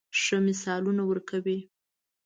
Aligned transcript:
ښه 0.21 0.37
مثالونه 0.45 1.01
ورکوي. 1.05 1.59